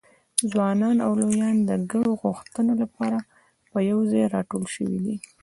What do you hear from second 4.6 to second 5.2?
شوي دي.